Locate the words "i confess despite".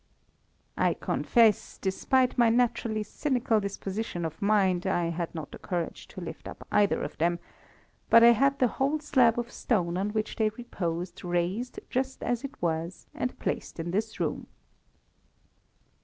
0.79-2.35